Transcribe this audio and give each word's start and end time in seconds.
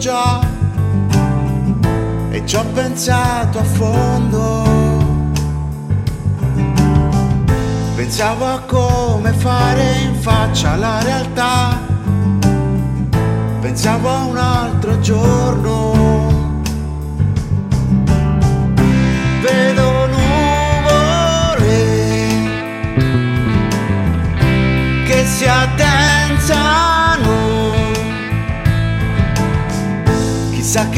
già 0.00 0.40
e 2.30 2.42
ci 2.46 2.56
ho 2.56 2.64
pensato 2.72 3.58
a 3.58 3.64
fondo. 3.64 4.64
Pensavo 7.94 8.46
a 8.46 8.60
come 8.60 9.32
fare 9.34 9.98
in 10.00 10.14
faccia 10.14 10.72
alla 10.72 11.02
realtà. 11.02 11.78
Pensavo 13.60 14.08
a 14.08 14.24
un 14.24 14.36
altro 14.38 14.98
giorno. 15.00 16.29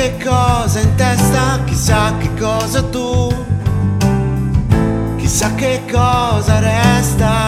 Che 0.00 0.16
cosa 0.24 0.80
in 0.80 0.94
testa, 0.94 1.62
chissà 1.66 2.16
che 2.16 2.30
cosa 2.38 2.82
tu, 2.82 3.28
chissà 5.18 5.54
che 5.56 5.82
cosa 5.90 6.58
resta. 6.58 7.39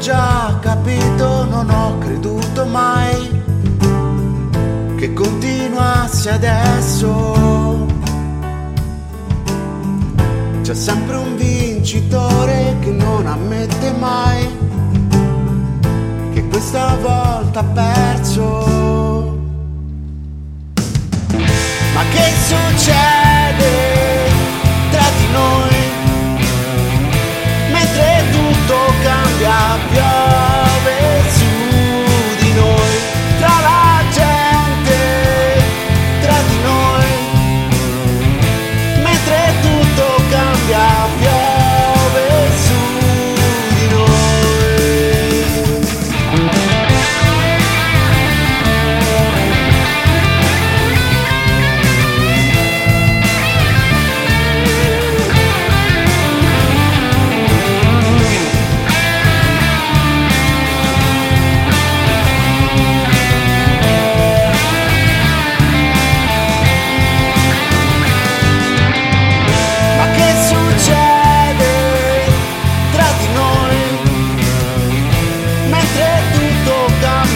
già 0.00 0.56
capito, 0.60 1.44
non 1.44 1.68
ho 1.68 1.98
creduto 1.98 2.64
mai 2.64 3.42
che 4.96 5.12
continuassi 5.12 6.30
adesso. 6.30 7.86
C'è 10.62 10.74
sempre 10.74 11.16
un 11.16 11.36
vincitore 11.36 12.76
che 12.80 12.90
non 12.90 13.26
ammette 13.26 13.92
mai 13.92 14.48
che 16.32 16.48
questa 16.48 16.96
volta 16.96 17.60
ha 17.60 17.64
perso. 17.64 19.38
Ma 21.94 22.02
che 22.10 22.32
succede? 22.48 22.99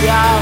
yeah. 0.04 0.33